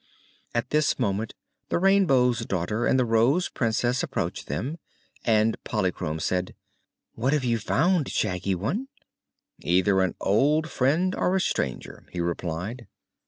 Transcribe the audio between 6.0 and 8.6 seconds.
said: "What have you found, Shaggy